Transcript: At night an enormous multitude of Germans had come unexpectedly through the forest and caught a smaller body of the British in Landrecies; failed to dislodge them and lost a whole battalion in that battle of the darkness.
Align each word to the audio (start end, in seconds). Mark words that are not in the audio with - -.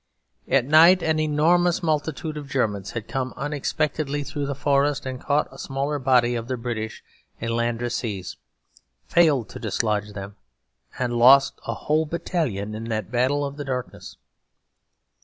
At 0.47 0.65
night 0.65 1.03
an 1.03 1.19
enormous 1.19 1.83
multitude 1.83 2.35
of 2.35 2.49
Germans 2.49 2.89
had 2.93 3.07
come 3.07 3.35
unexpectedly 3.37 4.23
through 4.23 4.47
the 4.47 4.55
forest 4.55 5.05
and 5.05 5.21
caught 5.21 5.47
a 5.51 5.59
smaller 5.59 5.99
body 5.99 6.33
of 6.33 6.47
the 6.47 6.57
British 6.57 7.03
in 7.39 7.51
Landrecies; 7.51 8.35
failed 9.05 9.47
to 9.49 9.59
dislodge 9.59 10.13
them 10.13 10.37
and 10.97 11.19
lost 11.19 11.61
a 11.67 11.75
whole 11.75 12.07
battalion 12.07 12.73
in 12.73 12.85
that 12.85 13.11
battle 13.11 13.45
of 13.45 13.57
the 13.57 13.63
darkness. 13.65 14.17